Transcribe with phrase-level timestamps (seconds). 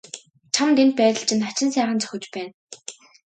[0.53, 2.51] Чамд энэ байдал чинь хачин сайхан зохиж байна.